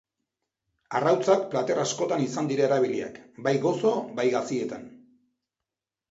[0.99, 3.19] Arrautzak plater askotan izan dira erabiliak,
[3.49, 4.89] bai gozo bai gazietan.